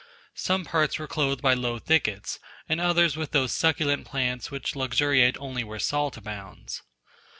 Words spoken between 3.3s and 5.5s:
those succulent plants, which luxuriate